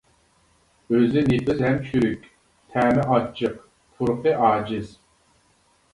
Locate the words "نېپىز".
1.27-1.61